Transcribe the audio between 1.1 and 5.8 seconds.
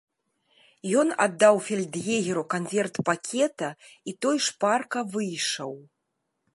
аддаў фельд'егеру канверт пакета, і той шпарка выйшаў.